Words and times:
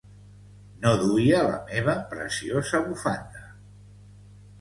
No 0.85 0.93
duia 1.01 1.41
la 1.47 1.59
meva 1.67 1.95
preciosa 2.13 2.81
bufanda. 2.87 3.45